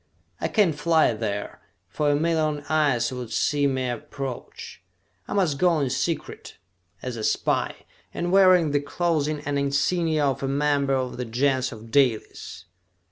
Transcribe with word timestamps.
I 0.39 0.47
can't 0.47 0.73
fly 0.73 1.13
there, 1.13 1.61
for 1.87 2.09
a 2.09 2.15
million 2.15 2.63
eyes 2.69 3.13
would 3.13 3.31
see 3.31 3.67
me 3.67 3.87
approach! 3.87 4.81
I 5.27 5.33
must 5.33 5.59
go 5.59 5.79
in 5.79 5.91
secret, 5.91 6.57
as 7.03 7.17
a 7.17 7.23
spy, 7.23 7.85
and 8.11 8.31
wearing 8.31 8.71
the 8.71 8.79
clothing 8.81 9.41
and 9.41 9.59
insignia 9.59 10.25
of 10.25 10.41
a 10.41 10.47
member 10.47 10.95
of 10.95 11.17
the 11.17 11.25
Gens 11.25 11.71
of 11.71 11.91
Dalis!" 11.91 12.65